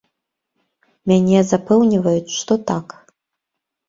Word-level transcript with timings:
Мяне 1.11 1.39
запэўніваюць, 1.51 2.35
што 2.39 2.57
так. 2.73 2.97